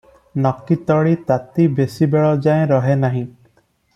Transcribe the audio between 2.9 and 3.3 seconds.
ନାହିଁ।